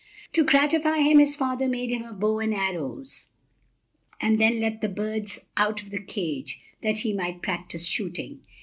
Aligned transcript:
To 0.33 0.43
gratify 0.43 0.97
him, 1.01 1.19
his 1.19 1.35
father 1.35 1.67
made 1.67 1.91
him 1.91 2.03
a 2.05 2.11
bow 2.11 2.39
and 2.39 2.55
arrows 2.55 3.27
and 4.19 4.39
then 4.41 4.59
let 4.59 4.81
the 4.81 4.89
birds 4.89 5.45
out 5.57 5.83
of 5.83 5.91
the 5.91 6.01
cage 6.01 6.59
that 6.81 6.97
he 7.01 7.13
might 7.13 7.43
practise 7.43 7.85
shooting. 7.85 8.39